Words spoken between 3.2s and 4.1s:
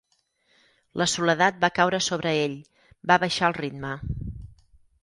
baixar el ritme.